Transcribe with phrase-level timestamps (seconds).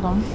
[0.00, 0.29] Hold on.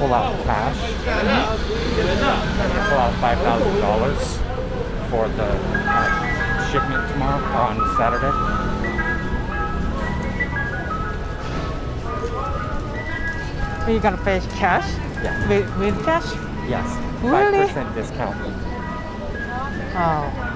[0.00, 0.76] Pull out cash.
[2.88, 4.38] pull out five thousand dollars
[5.10, 8.32] for the uh, shipment tomorrow on Saturday.
[13.84, 14.88] Are you gonna pay cash?
[15.22, 15.48] Yeah.
[15.48, 16.24] With, with cash?
[16.68, 16.86] Yes.
[17.22, 17.66] Five Really?
[17.66, 18.36] percent discount.
[19.96, 20.46] Oh,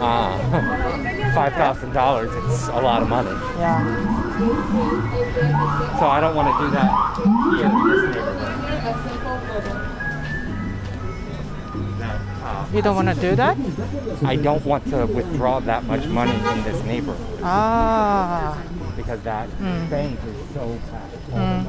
[0.00, 0.38] Uh,
[1.34, 2.30] five thousand dollars.
[2.34, 3.30] It's a lot of money.
[3.58, 3.84] yeah.
[5.98, 9.84] So I don't want to do that here in this neighborhood.
[12.72, 13.56] You don't want to do that?
[14.24, 18.58] I don't want to withdraw that much money in this neighborhood Ah.
[18.96, 19.88] because that Mm.
[19.90, 21.30] bank is so packed.
[21.32, 21.64] Mm.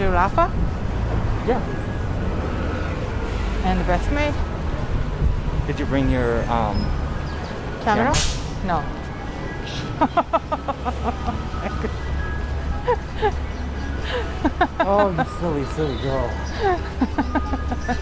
[0.00, 0.48] Can we to Rapha
[1.46, 1.60] Yeah.
[3.66, 4.32] and the Best Made
[5.66, 6.78] Did you bring your um?
[7.84, 8.14] camera?
[8.64, 8.82] No.
[14.82, 16.30] Oh, you silly, silly girl.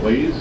[0.00, 0.37] please.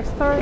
[0.00, 0.39] Long escalator.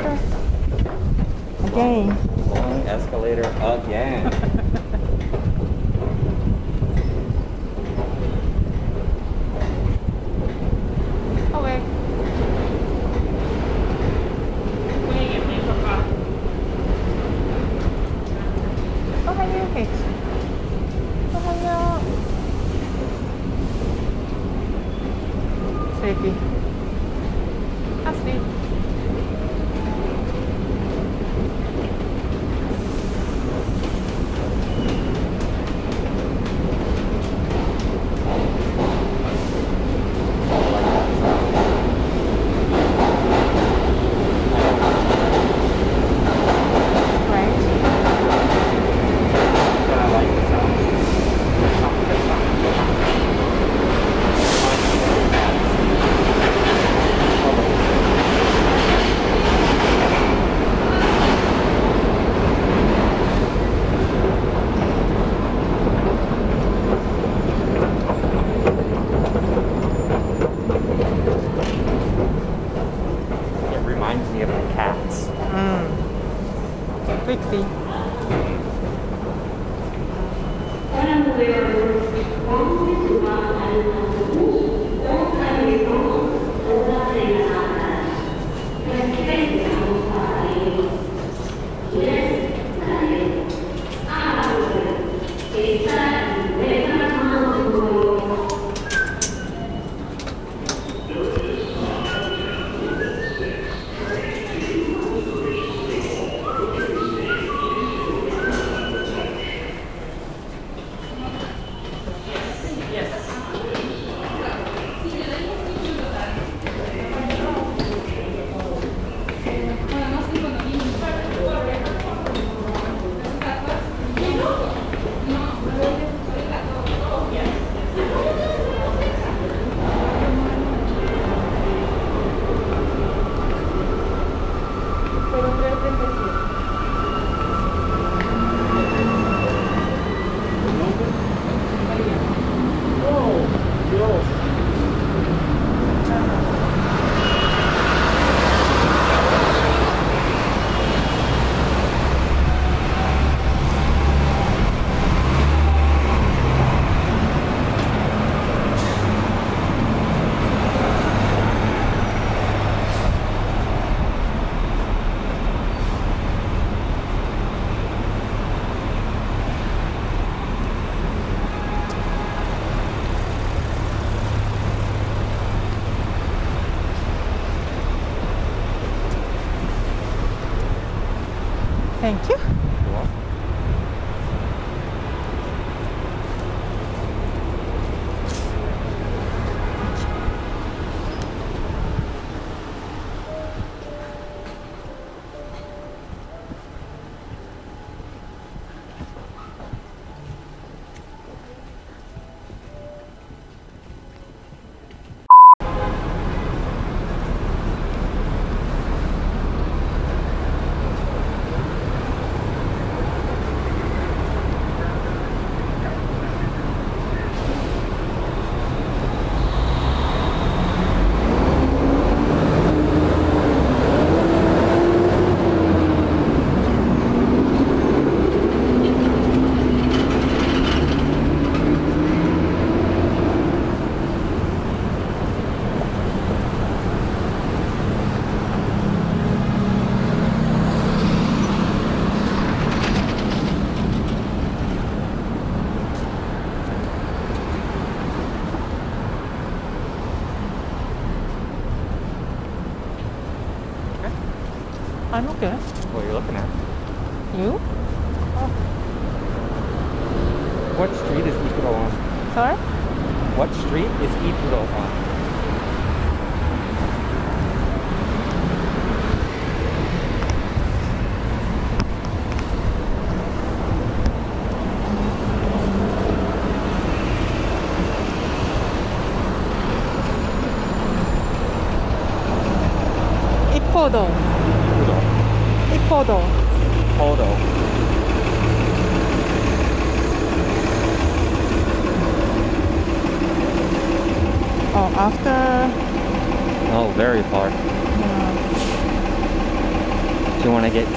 [255.19, 255.68] I'm okay.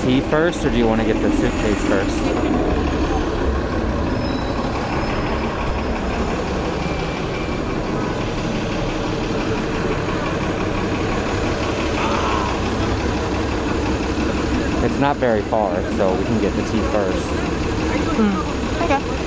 [0.02, 2.18] tea first or do you want to get the suitcase first?
[14.84, 17.28] It's not very far, so we can get the tea first.
[18.18, 18.52] Mm.
[18.82, 19.22] Okay.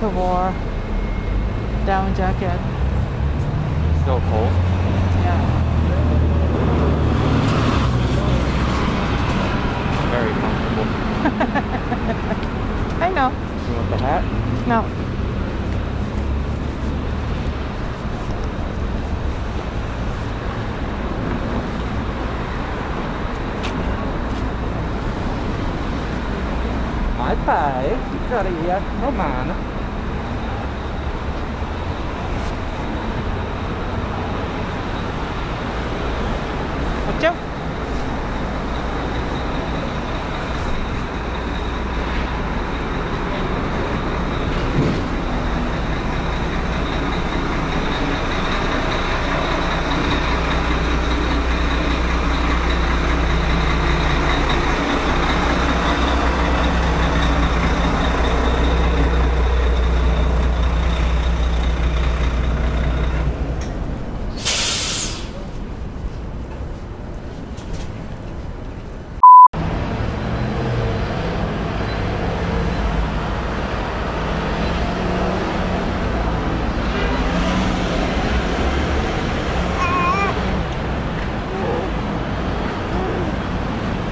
[0.00, 0.59] to war.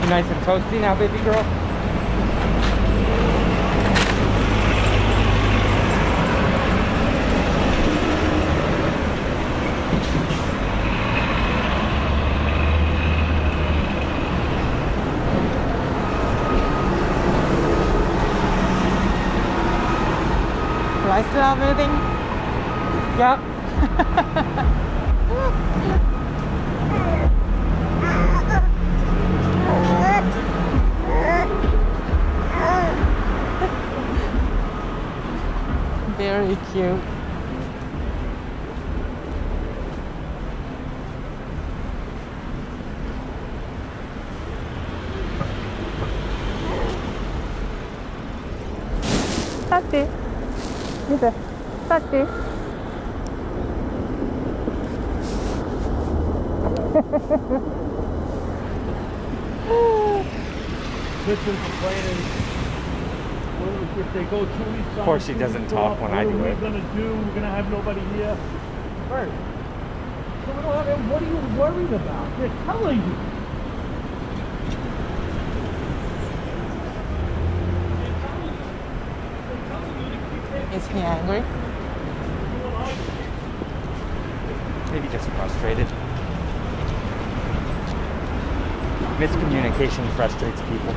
[0.08, 1.42] Nice and toasty now, baby girl?
[21.02, 21.92] Do I still have everything?
[23.18, 23.58] Yep.
[36.18, 37.00] Very cute.
[49.68, 50.02] Tati.
[51.08, 51.32] Dito.
[51.88, 52.48] Tati.
[61.24, 62.20] Kitchen complaining.
[63.60, 66.48] Well, If they go two weeks Of course she doesn't talk when I do What
[66.48, 67.14] are we gonna do?
[67.14, 68.34] We're gonna have nobody here.
[69.10, 69.28] Right.
[70.46, 72.38] So we don't have, what are you worried about?
[72.38, 73.14] They're telling you.
[80.74, 81.44] Is he angry?
[84.92, 85.86] Maybe just frustrated.
[89.18, 90.94] Miscommunication frustrates people.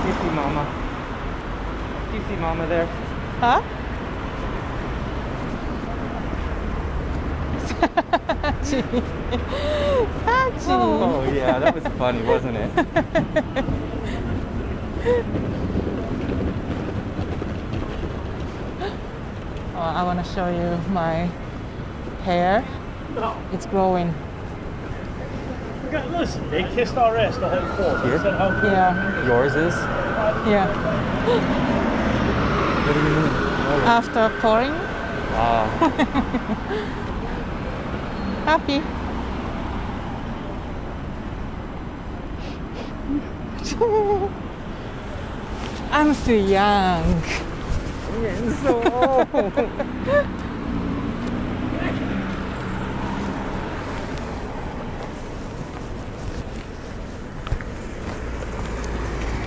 [0.00, 0.64] Do you see Mama?
[2.10, 2.86] Do you see Mama there?
[3.40, 3.62] Huh?
[7.80, 8.82] Sachi.
[10.24, 10.68] Sachi.
[10.68, 12.70] Oh yeah, that was funny, wasn't it?
[19.74, 21.28] Oh, I want to show you my
[22.24, 22.64] hair.
[23.14, 23.36] No.
[23.52, 24.12] It's growing.
[25.90, 27.96] God, Listen, they kissed our ass the whole fall.
[28.06, 28.18] Here?
[28.18, 28.48] said how.
[28.62, 29.74] Yeah, Yours is?
[30.46, 30.66] yeah.
[32.86, 33.26] What do you mean?
[33.86, 34.72] After pouring,
[35.32, 35.66] ah,
[38.50, 38.82] happy.
[45.92, 47.22] I'm so young.
[48.20, 49.28] you're so old.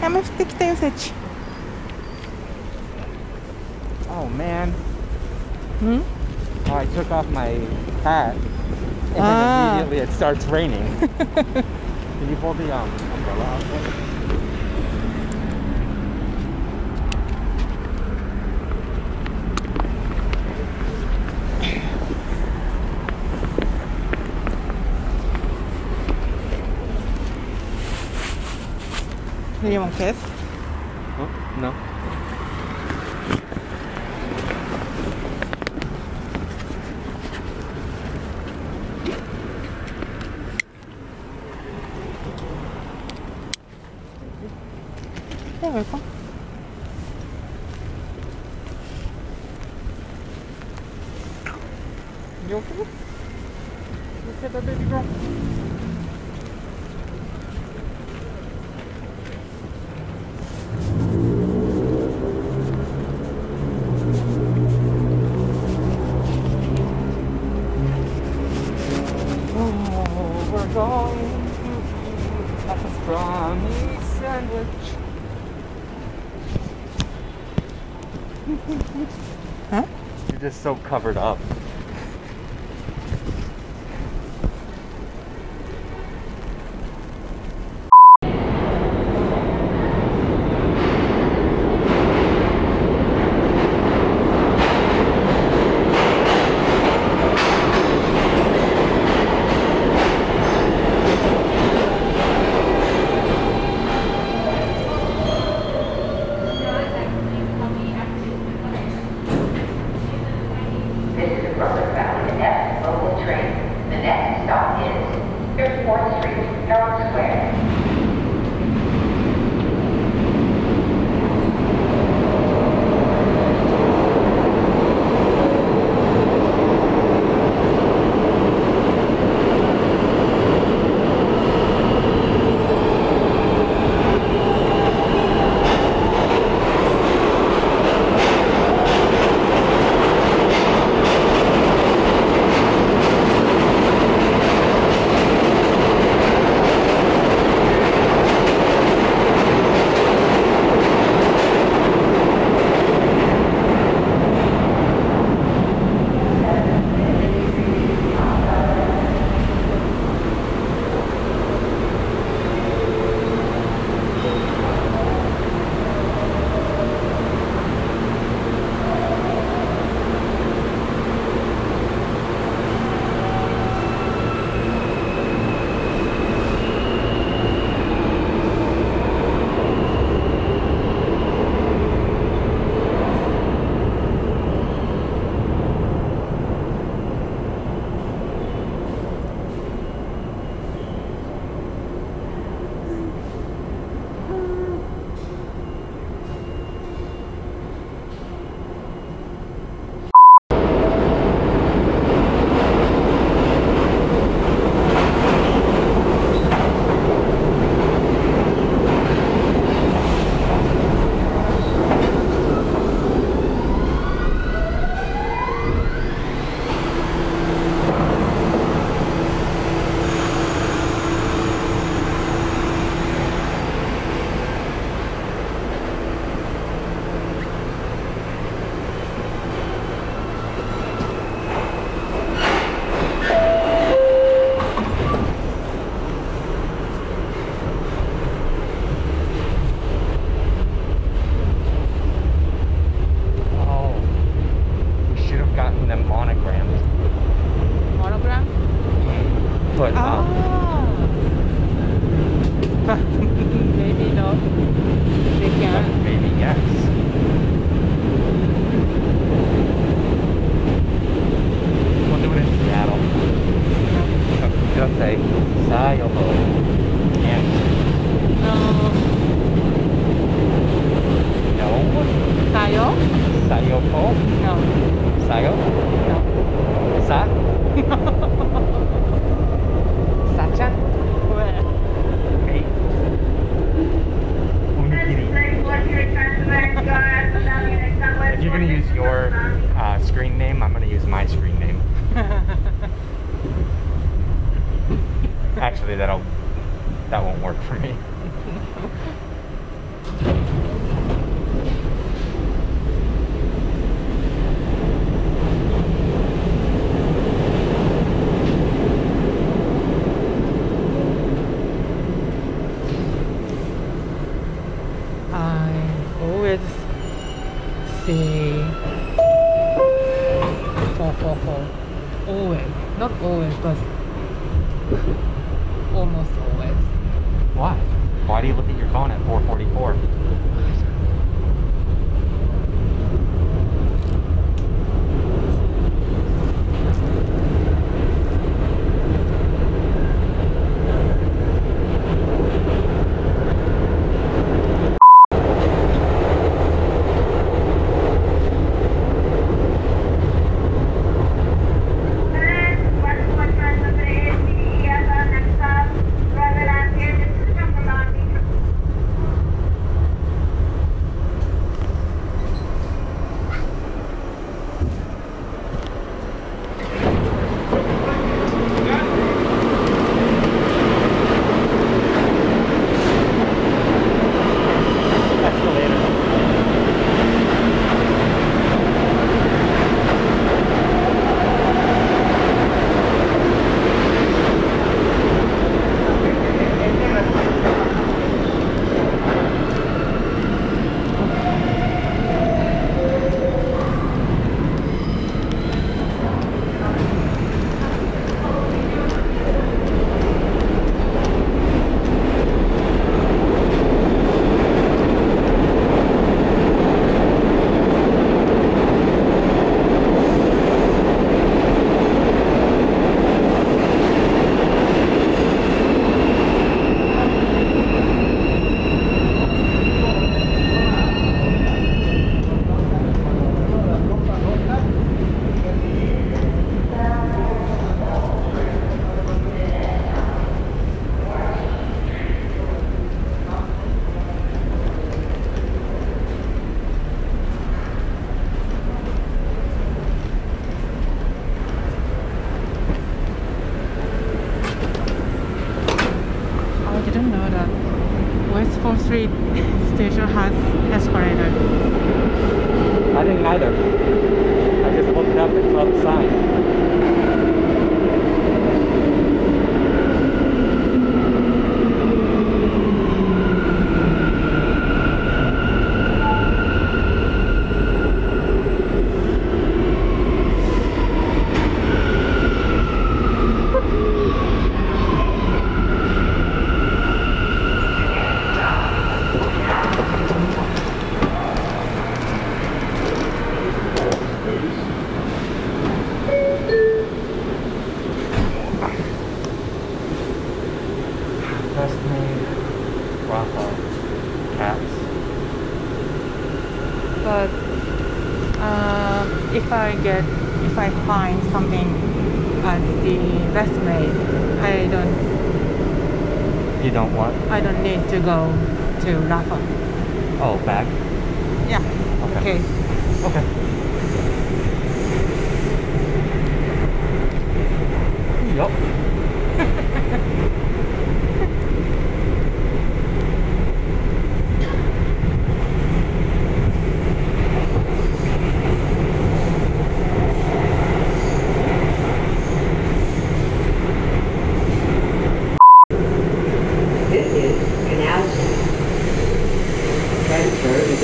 [0.02, 1.12] Ja, men stick det ju
[4.10, 4.74] Oh man.
[5.80, 6.02] Hmm?
[6.70, 7.60] Oh, I took off my
[8.04, 8.36] hat
[9.16, 9.76] and Ah.
[9.78, 10.84] then immediately it starts raining.
[11.18, 15.04] Can you pull the um, umbrella out for me?
[73.06, 74.68] To a sandwich.
[79.70, 79.86] Huh?
[80.30, 81.38] You're just so covered up.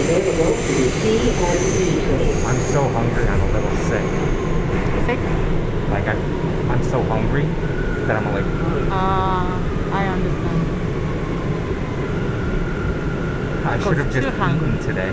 [0.09, 2.45] Available to the and.
[2.47, 4.01] I'm so hungry, I'm a little sick.
[5.05, 5.19] Sick?
[5.91, 6.15] Like, I,
[6.73, 7.43] I'm so hungry
[8.07, 8.45] that I'm a like,
[8.89, 9.45] Uh,
[9.93, 10.65] I understand.
[13.67, 14.69] I should have just too hungry.
[14.69, 15.11] eaten today.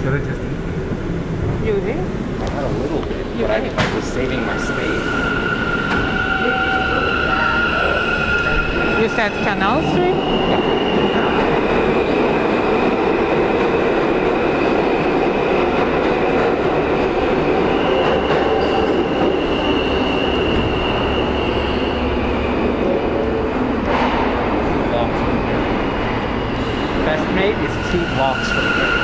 [0.00, 1.66] Should have just eaten.
[1.66, 1.98] You did?
[2.40, 3.68] I had a little bit, You but I.
[3.76, 5.04] I was saving my space.
[9.02, 10.16] You said Canal Street?
[23.86, 25.64] Blocks from here.
[27.06, 28.95] Best Made is two blocks from here.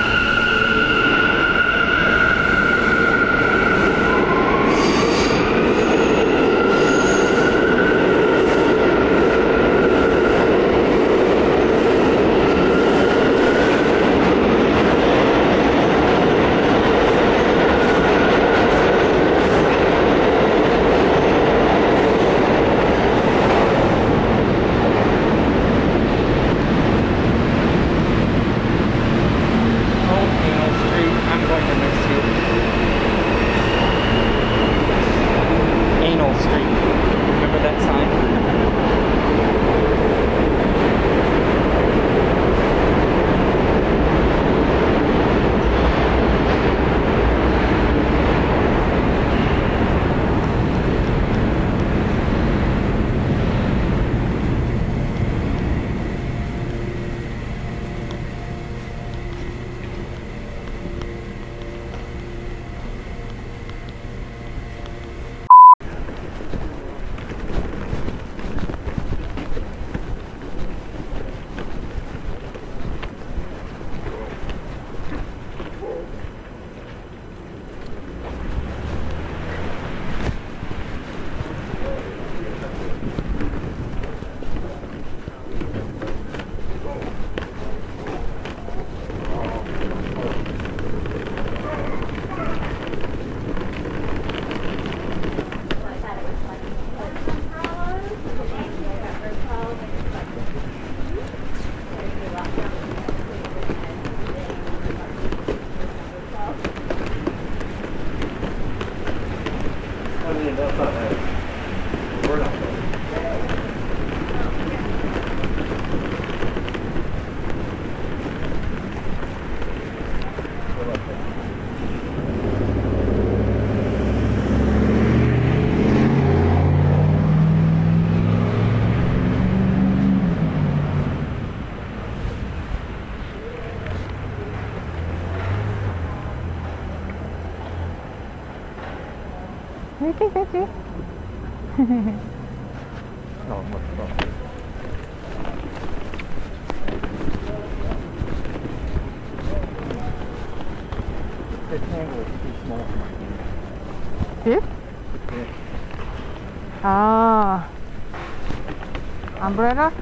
[159.52, 159.92] Umbrella?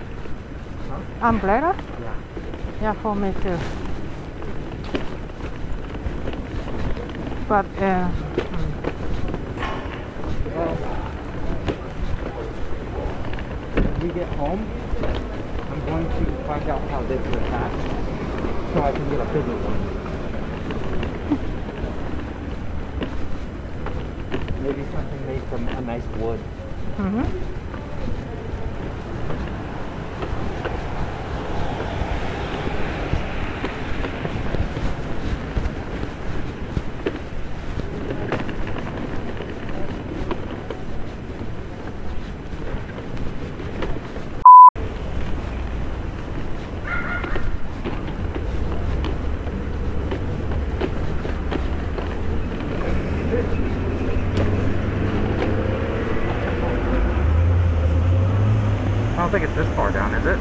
[1.20, 1.74] Umbrella?
[2.00, 2.14] Yeah.
[2.80, 3.58] Yeah, for me too.
[7.48, 8.08] But uh,
[10.54, 10.76] Well,
[13.74, 14.64] when we get home,
[15.72, 17.90] I'm going to find out how this is attached
[18.72, 19.80] so I can get a bigger one.
[24.62, 26.38] Maybe something made from a nice wood.
[26.98, 27.26] mhm.
[59.12, 60.38] I don't think it's this far down, is it?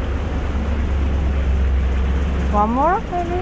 [2.53, 3.41] one more maybe?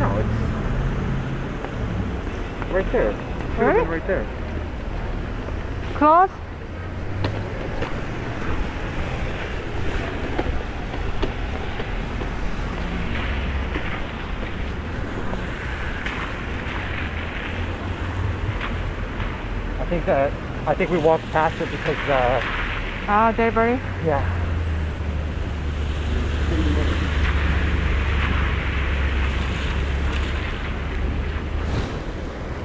[0.00, 0.28] No, it's
[2.72, 3.12] right there.
[3.12, 4.26] Should have been right there.
[5.94, 6.30] Close?
[19.80, 20.32] I think that
[20.66, 22.40] I think we walked past it because uh
[23.08, 23.80] Ah, delivery?
[24.04, 24.22] yeah.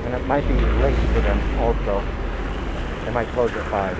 [0.05, 2.03] And it might be late for them also.
[3.05, 3.97] They might close at five.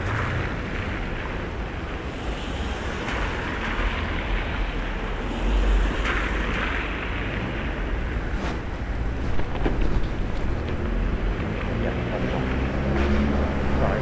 [11.83, 13.79] Yeah, that's fine.
[13.79, 14.01] Sorry.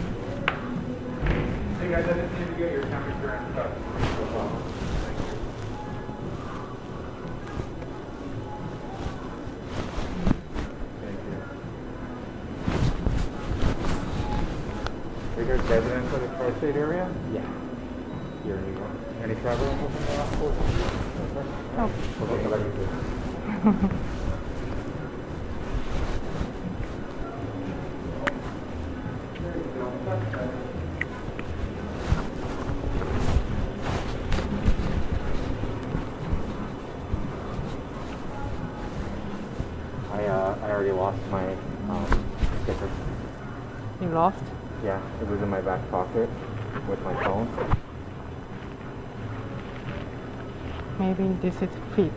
[51.41, 52.11] this is fit.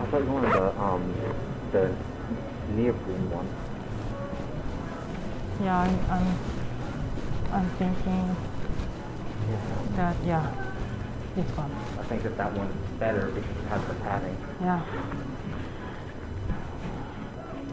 [0.00, 1.14] I thought you wanted the um
[1.72, 1.94] the
[2.74, 3.48] neoprene one.
[5.62, 6.26] Yeah, I'm, I'm,
[7.52, 8.36] I'm thinking
[9.48, 9.96] Yeah.
[9.96, 10.50] that, yeah,
[11.36, 11.70] this one.
[12.00, 14.36] I think that that one's better because it has the padding.
[14.60, 14.82] Yeah.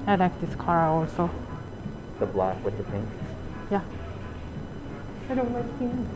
[0.05, 1.29] I like this color also.
[2.19, 3.07] The black with the pink.
[3.71, 3.81] Yeah.
[5.29, 6.07] I don't like pink.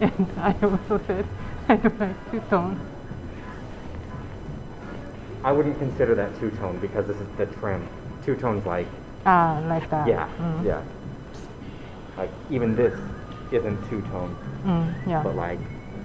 [0.00, 1.26] And I also said
[1.70, 2.80] I two tone.
[5.44, 7.86] I wouldn't consider that two tone because this is the trim.
[8.24, 8.88] Two tone's like
[9.24, 10.08] Ah, like that.
[10.08, 10.64] yeah, Mm.
[10.64, 10.82] yeah.
[12.16, 12.92] Like even this
[13.52, 15.22] isn't two tone, Mm, yeah.
[15.22, 15.60] but like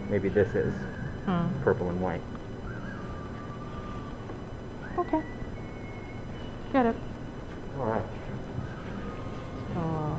[0.08, 0.72] maybe this is
[1.26, 1.50] Mm.
[1.64, 2.22] purple and white.
[5.00, 5.22] Okay.
[6.74, 6.96] Get it.
[7.80, 8.04] All right.
[9.74, 10.18] So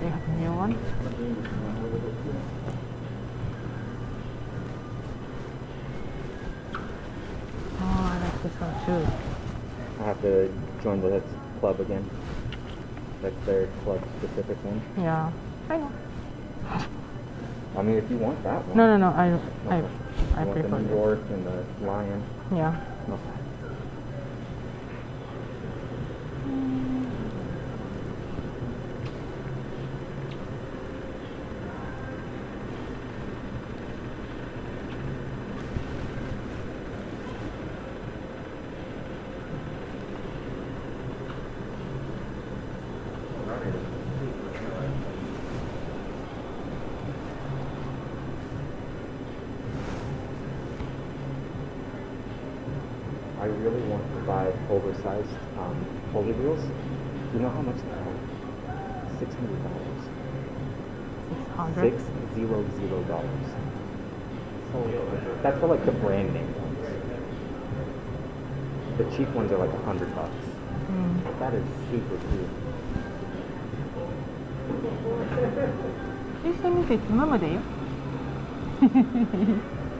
[0.00, 0.74] they have a new one.
[7.80, 9.06] Oh, I like this one too.
[10.00, 10.52] I have to
[10.82, 11.22] join the
[11.60, 12.08] club again.
[13.22, 14.82] That's their club specific one.
[14.96, 15.32] Yeah.
[15.70, 15.92] I know.
[17.76, 18.76] I mean, if you want that one.
[18.76, 19.16] No, no, no.
[19.16, 19.26] I,
[19.74, 19.88] I, Okay.
[20.36, 20.94] I you want the prefer New.
[20.94, 22.22] York and the Lion.
[22.52, 22.76] Yeah.
[23.08, 23.38] Okay.
[53.40, 56.60] I really want to buy oversized um, polar wheels.
[57.32, 58.18] You know how much they are?
[59.20, 60.02] Six hundred dollars.
[61.30, 61.92] Six hundred.
[61.92, 62.02] Six
[62.37, 63.49] zero zero dollars.
[64.71, 64.77] So
[65.41, 66.87] that's for like the brand name ones.
[68.97, 70.31] The cheap ones are like a hundred bucks.
[70.89, 71.39] Mm.
[71.39, 72.49] That is super cute.
[76.45, 77.53] え、それ見て、ママだよ。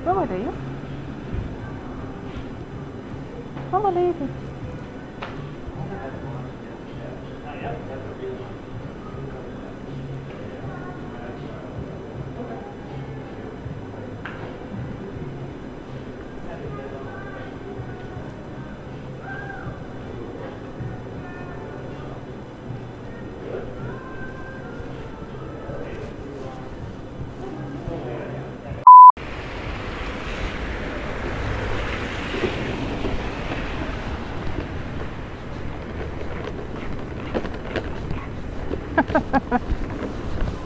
[0.06, 0.52] ママだよ。
[3.72, 4.14] ママだよ。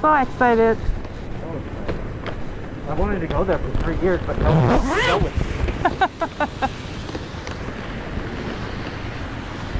[0.00, 0.78] so excited.
[2.88, 6.72] I wanted to go there for three years, but no one else would go with.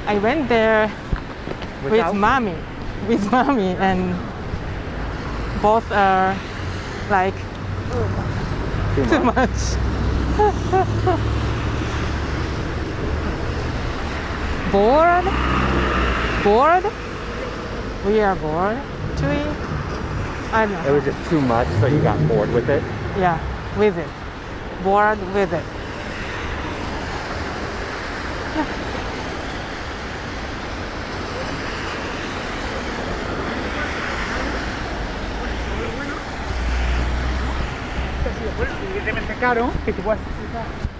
[0.06, 0.90] I went there
[1.84, 2.56] Without with mommy,
[3.08, 4.14] with mommy, and
[5.60, 6.36] both are
[7.10, 7.34] like
[8.94, 9.48] Too too much.
[9.48, 9.76] much.
[14.72, 15.24] bored?
[16.44, 16.84] Bored?
[18.04, 18.80] We are bored.
[19.16, 19.30] Tui?
[20.50, 20.88] I don't know.
[20.88, 22.82] It was just too much, so you got bored with it.
[23.16, 23.38] Yeah,
[23.78, 24.08] with it.
[24.82, 25.64] Bored with it.
[39.02, 40.20] suficientemente caro que tú puedas
[40.52, 40.91] Yeah,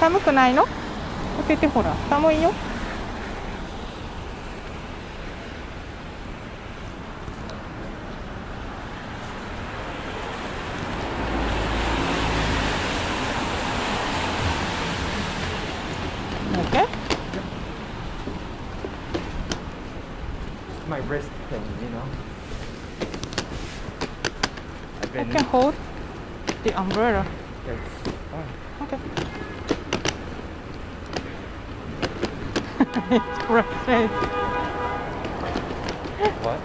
[0.00, 0.64] 寒くないの
[1.46, 2.52] 開けてほら、寒いよ。
[26.90, 27.24] Umbrella.
[27.66, 27.90] It's
[28.30, 28.48] fine.
[28.82, 28.98] Okay.
[33.16, 34.08] it's frustrating.
[36.42, 36.60] What?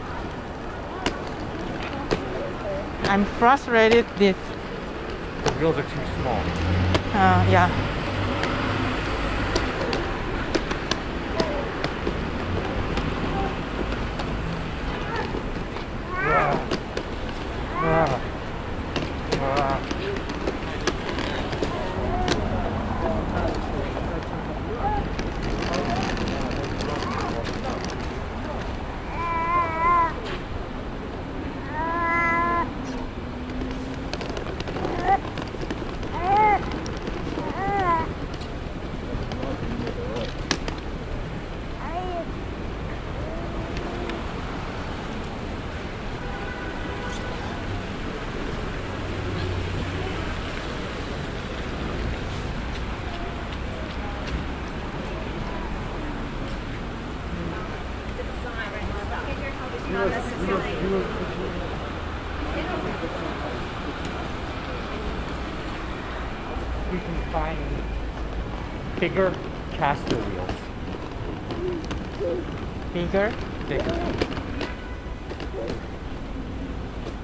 [3.12, 4.38] I'm frustrated This.
[5.44, 6.40] The wheels are too small.
[7.14, 7.70] uh, yeah.
[16.18, 16.62] Ah.
[19.42, 19.80] Ah.
[59.96, 60.02] We
[67.00, 67.58] can find
[69.00, 69.34] bigger
[69.72, 70.52] caster wheels.
[72.94, 73.34] Bigger
[73.70, 73.96] Bigger.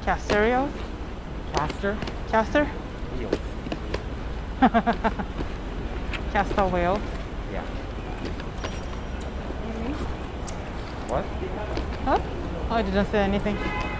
[0.06, 0.72] caster wheels?
[1.54, 1.98] Caster
[2.30, 2.66] caster
[3.18, 3.36] wheels.
[6.32, 7.02] caster wheel.
[7.52, 7.66] Yeah.
[11.10, 11.26] What?
[12.06, 12.31] Huh?
[12.72, 13.91] I didn't say anything.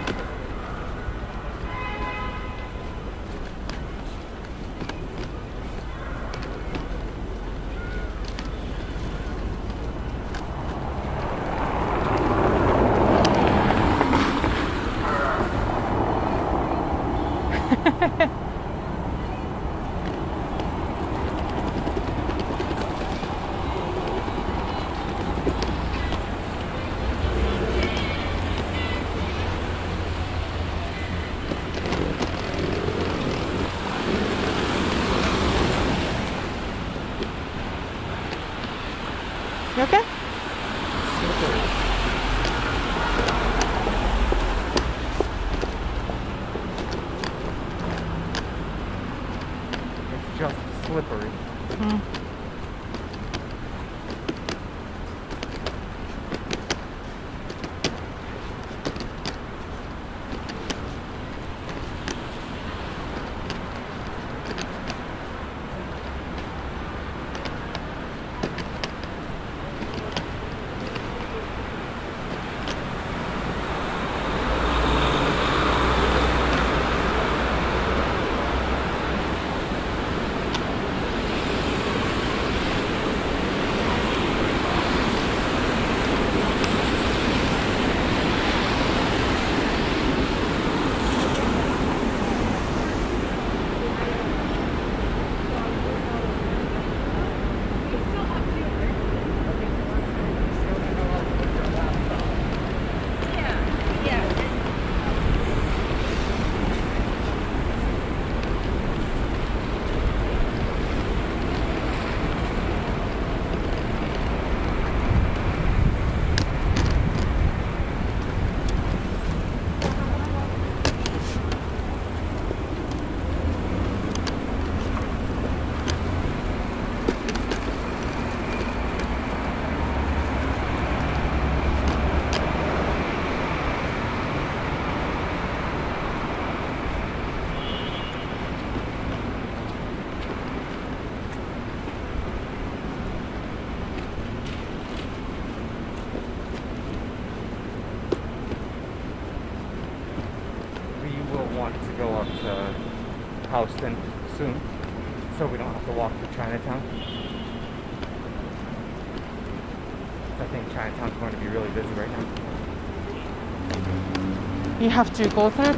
[164.92, 165.74] Have to go through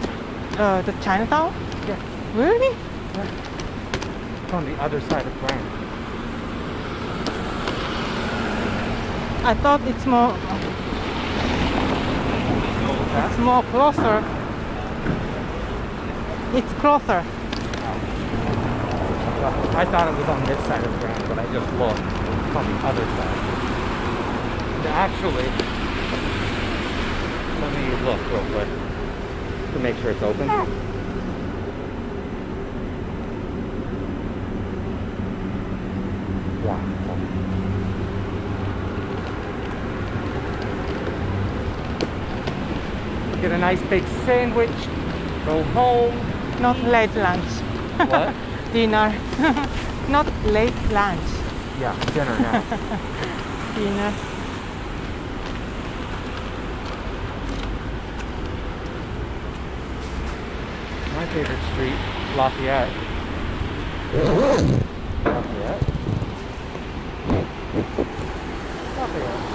[0.59, 1.55] uh, the Chinatown?
[1.87, 1.97] Yeah.
[2.35, 2.75] Really?
[3.15, 4.43] Yeah.
[4.43, 5.69] It's on the other side of Grand.
[9.47, 10.35] I thought it's more
[13.25, 14.19] it's more closer.
[16.59, 17.23] It's closer.
[19.77, 22.01] I thought it was on this side of the Grand, but I just looked.
[22.01, 23.39] It's on the other side.
[24.75, 25.49] And Actually,
[27.61, 28.84] let me look real quick
[29.85, 30.49] make sure it's open.
[30.49, 30.65] Yeah.
[43.43, 44.71] Get a nice big sandwich.
[45.45, 46.17] Go home.
[46.63, 47.45] Not late lunch.
[48.09, 48.35] What?
[48.73, 49.15] Dinner.
[50.09, 51.21] Not late lunch.
[51.79, 52.63] Yeah, dinner now.
[53.75, 54.15] Dinner.
[61.15, 61.99] My favorite street,
[62.37, 62.89] Lafayette.
[65.25, 65.83] Lafayette?
[68.97, 69.55] Lafayette.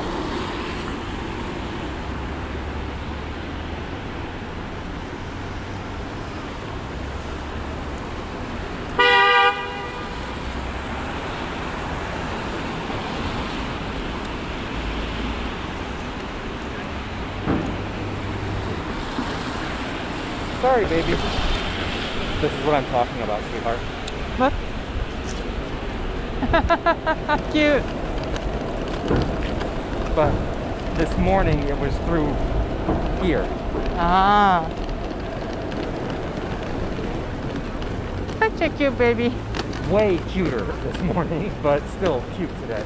[20.62, 21.19] Sorry, baby.
[22.80, 23.80] This is what I'm talking about, sweetheart.
[24.38, 24.54] What?
[27.52, 27.84] Cute.
[30.16, 30.32] But
[30.96, 32.34] this morning it was through
[33.22, 33.46] here.
[33.98, 34.70] Ah.
[38.40, 39.34] Such a cute baby.
[39.90, 42.86] Way cuter this morning, but still cute today.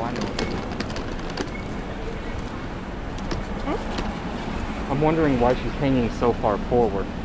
[0.00, 0.20] Oh, I know.
[4.90, 7.06] I'm wondering why she's hanging so far forward.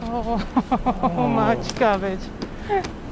[0.00, 0.40] So
[1.02, 1.28] oh.
[1.28, 2.20] much garbage.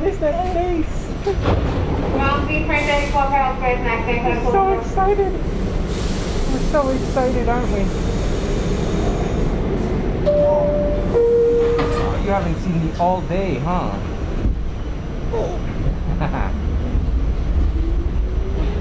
[0.00, 0.86] What is that face?
[2.14, 5.30] Ground B, train 34, Carroll next day for So excited.
[5.30, 7.84] We're so excited, aren't we?
[11.12, 13.90] Oh, you haven't seen me all day, huh?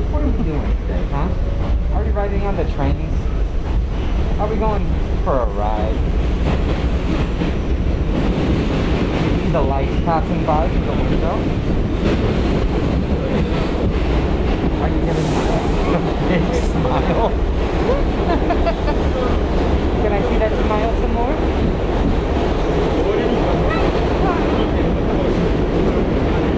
[0.09, 1.27] what are we doing today, huh?
[1.95, 3.13] Are we riding on the trains?
[4.39, 4.85] Are we going
[5.25, 5.99] for a ride?
[9.38, 11.33] You see the lights passing by through the window?
[14.81, 15.37] Are you giving me
[15.95, 15.97] a
[16.29, 17.29] big smile?
[20.03, 21.35] Can I see that smile some more?
[26.41, 26.48] I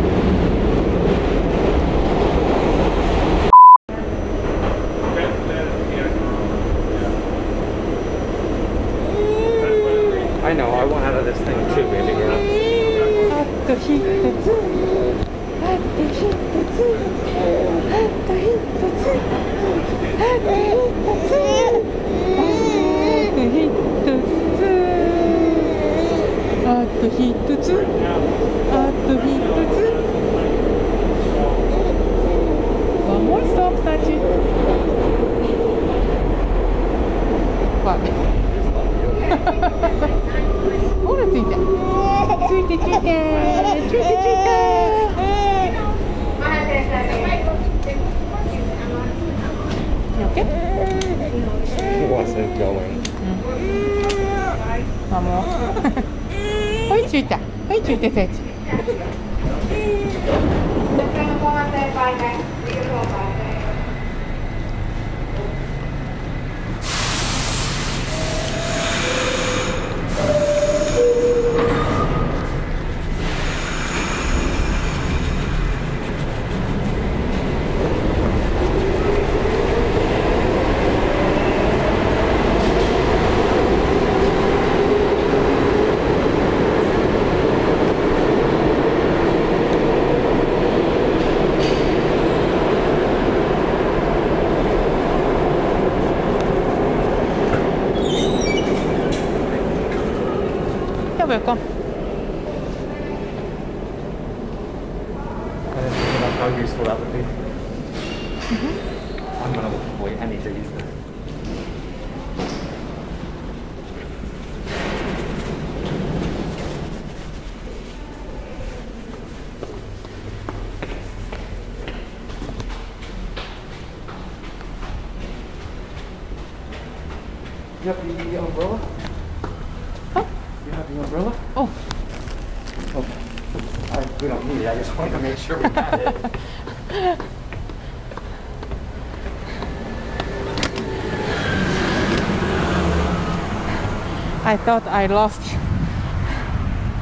[145.01, 145.59] I thought I lost you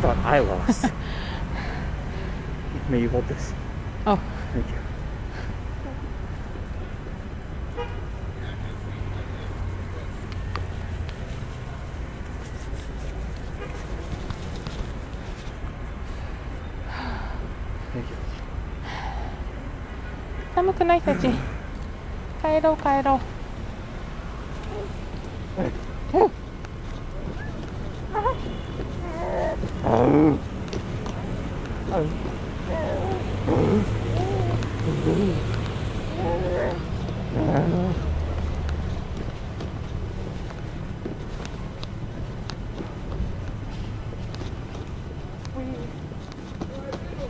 [0.00, 0.92] Thought I lost.
[2.88, 3.52] May you hold this.
[4.06, 4.14] Oh
[4.52, 4.74] Thank you.
[17.92, 18.16] Thank you.
[20.54, 21.22] 寒くないたち
[22.40, 23.37] 帰ろう帰ろう
[34.79, 34.85] We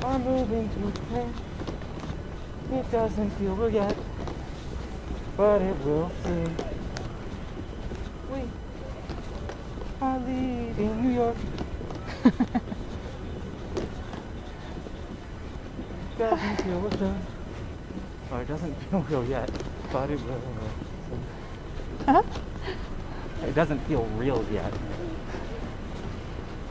[0.03, 1.33] are moving to plan.
[2.71, 3.97] It doesn't feel yet,
[5.35, 6.55] but it will soon.
[8.31, 8.41] We
[10.01, 11.37] are leaving New York.
[16.19, 17.38] doesn't feel soon.
[18.31, 19.49] Or it doesn't feel real yet,
[19.91, 20.41] but it will.
[22.05, 22.23] Huh?
[23.45, 24.73] It doesn't feel real yet.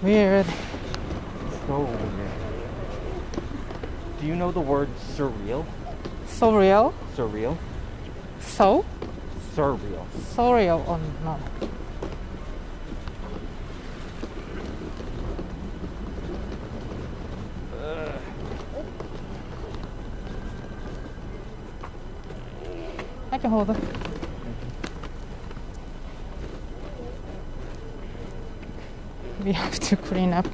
[0.02, 0.46] Weird
[1.66, 2.30] So weird.
[4.20, 5.64] Do you know the word surreal?
[6.26, 6.92] Surreal?
[7.16, 7.56] Surreal?
[8.40, 8.84] So?
[9.54, 10.06] Surreal.
[10.34, 11.38] Surreal, real or no?
[23.48, 23.74] Hold.
[29.42, 30.46] We have to clean up.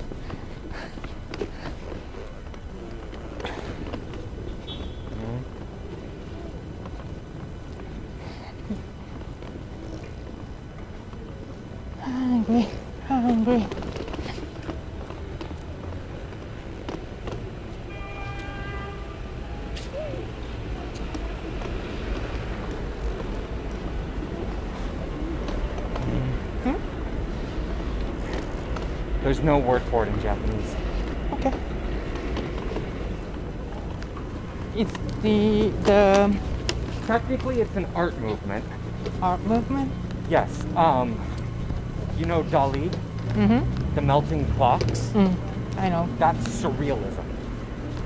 [12.01, 12.69] Hungry,
[13.09, 13.67] hungry.
[29.23, 30.75] There's no word for it in Japanese.
[31.33, 31.53] Okay.
[34.75, 34.93] It's
[35.23, 36.37] the the
[37.07, 38.65] Technically, it's an art movement.
[39.21, 39.93] art movement.
[40.31, 40.65] Yes.
[40.75, 41.21] Um,
[42.19, 42.91] you know Dali,
[43.35, 43.95] Mm-hmm.
[43.95, 45.11] the melting clocks?
[45.13, 45.35] Mm,
[45.77, 46.09] I know.
[46.19, 47.25] That's surrealism.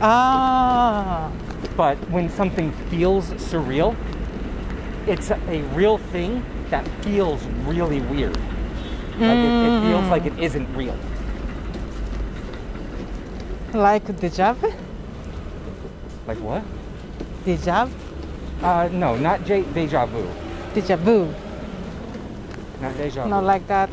[0.01, 1.31] Ah.
[1.77, 3.95] But when something feels surreal,
[5.07, 8.37] it's a, a real thing that feels really weird.
[9.19, 10.97] Like it, it feels like it isn't real.
[13.73, 14.73] Like deja vu?
[16.27, 16.63] Like what?
[17.45, 17.95] Deja vu?
[18.65, 20.27] Uh, no, not j- deja vu.
[20.75, 21.33] Deja vu.
[22.81, 23.29] Not deja vu.
[23.31, 23.91] Not like that.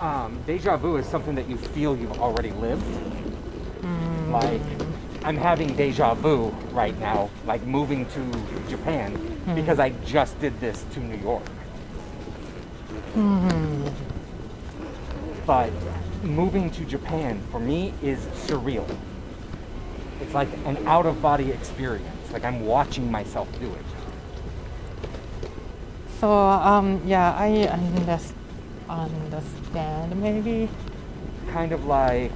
[0.00, 2.84] um, deja vu is something that you feel you've already lived.
[4.30, 4.60] Like,
[5.24, 8.22] I'm having deja vu right now, like moving to
[8.68, 9.16] Japan,
[9.54, 11.42] because I just did this to New York.
[15.46, 15.72] But
[16.22, 18.86] moving to Japan for me is surreal.
[20.20, 22.32] It's like an out of body experience.
[22.32, 23.84] Like I'm watching myself do it.
[26.20, 28.34] So um yeah, I underst-
[28.88, 30.68] understand maybe.
[31.52, 32.32] Kind of like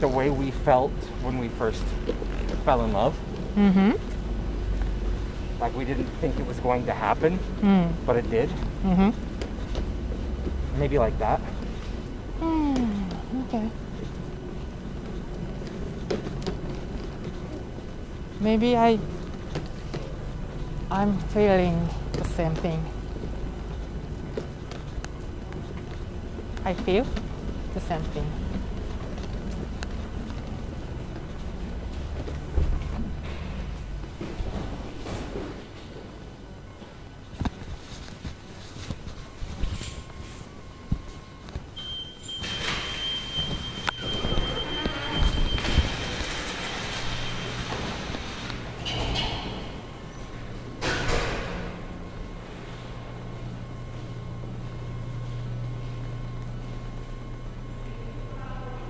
[0.00, 0.90] the way we felt
[1.22, 1.82] when we first
[2.64, 3.16] fell in love.
[3.56, 3.92] Mm-hmm.
[5.60, 7.92] Like we didn't think it was going to happen, Mm.
[8.06, 8.48] but it did.
[8.82, 9.10] Mm-hmm.
[10.78, 11.40] Maybe like that.
[12.40, 13.70] Mm, okay.
[18.40, 18.98] Maybe I
[20.90, 22.84] I'm feeling the same thing.
[26.64, 27.06] I feel
[27.74, 28.39] the same thing.